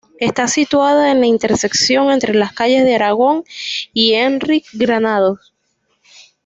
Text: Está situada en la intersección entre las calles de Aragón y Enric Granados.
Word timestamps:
Está 0.17 0.47
situada 0.47 1.11
en 1.11 1.19
la 1.19 1.27
intersección 1.27 2.09
entre 2.09 2.33
las 2.33 2.53
calles 2.53 2.83
de 2.85 2.95
Aragón 2.95 3.43
y 3.93 4.13
Enric 4.13 4.65
Granados. 4.73 5.53